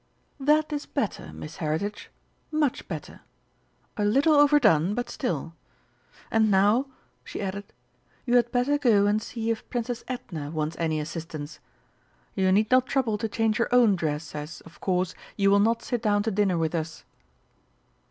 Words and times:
"That 0.39 0.73
is 0.73 0.87
better, 0.87 1.31
Miss 1.31 1.57
Heritage, 1.57 2.09
much 2.49 2.87
better 2.87 3.21
a 3.95 4.03
little 4.03 4.33
overdone, 4.33 4.95
but 4.95 5.11
still 5.11 5.53
And 6.31 6.49
now," 6.49 6.87
she 7.23 7.39
added, 7.39 7.65
"you 8.25 8.35
had 8.37 8.51
better 8.51 8.79
go 8.79 9.05
and 9.05 9.21
see 9.21 9.51
if 9.51 9.69
Princess 9.69 10.03
Edna 10.07 10.49
wants 10.49 10.75
any 10.79 10.99
assistance. 10.99 11.59
You 12.33 12.51
need 12.51 12.71
not 12.71 12.87
trouble 12.87 13.19
to 13.19 13.29
change 13.29 13.59
your 13.59 13.69
own 13.71 13.95
dress, 13.95 14.33
as, 14.33 14.59
of 14.61 14.79
course, 14.81 15.13
you 15.37 15.51
will 15.51 15.59
not 15.59 15.83
sit 15.83 16.01
down 16.01 16.23
to 16.23 16.31
dinner 16.31 16.57
with 16.57 16.73
us." 16.73 17.03